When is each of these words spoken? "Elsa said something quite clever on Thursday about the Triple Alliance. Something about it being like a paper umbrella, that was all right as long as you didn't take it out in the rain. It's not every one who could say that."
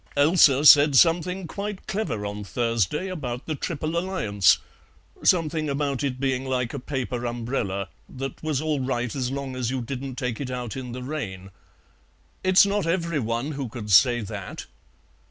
"Elsa 0.17 0.65
said 0.65 0.95
something 0.95 1.45
quite 1.45 1.85
clever 1.85 2.25
on 2.25 2.43
Thursday 2.43 3.07
about 3.07 3.45
the 3.45 3.53
Triple 3.53 3.95
Alliance. 3.95 4.57
Something 5.21 5.69
about 5.69 6.03
it 6.03 6.19
being 6.19 6.43
like 6.43 6.73
a 6.73 6.79
paper 6.79 7.23
umbrella, 7.27 7.87
that 8.09 8.41
was 8.41 8.61
all 8.61 8.79
right 8.79 9.15
as 9.15 9.29
long 9.29 9.55
as 9.55 9.69
you 9.69 9.79
didn't 9.79 10.15
take 10.15 10.41
it 10.41 10.49
out 10.49 10.75
in 10.75 10.93
the 10.93 11.03
rain. 11.03 11.51
It's 12.43 12.65
not 12.65 12.87
every 12.87 13.19
one 13.19 13.51
who 13.51 13.69
could 13.69 13.91
say 13.91 14.21
that." 14.21 14.65